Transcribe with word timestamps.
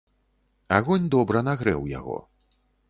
Агонь 0.79 1.07
добра 1.17 1.39
нагрэў 1.51 1.81
яго. 1.99 2.17